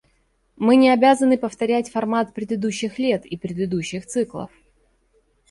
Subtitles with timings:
[0.55, 4.49] Мы не обязаны повторять формат предыдущих лет и предыдущих циклов.